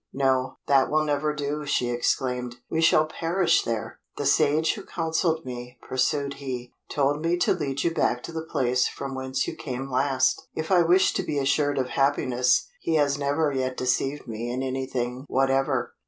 [0.13, 5.45] "No, that will never do," she exclaimed; "we shall perish there!" "The sage who counselled
[5.45, 9.55] me," pursued he, "told me to lead you back to the place from whence you
[9.55, 14.27] came last, if I wished to be assured of happiness: he has never yet deceived
[14.27, 15.93] me in anything whatever."